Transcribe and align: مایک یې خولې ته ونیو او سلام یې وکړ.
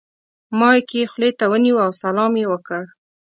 مایک 0.59 0.87
یې 0.97 1.03
خولې 1.11 1.29
ته 1.37 1.45
ونیو 1.51 1.77
او 1.85 1.91
سلام 2.03 2.33
یې 2.41 2.45
وکړ. 2.51 2.81